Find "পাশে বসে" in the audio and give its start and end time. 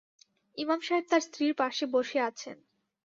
1.57-2.19